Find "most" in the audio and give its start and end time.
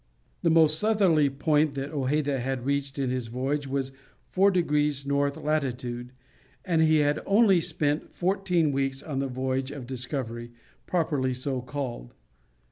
0.49-0.79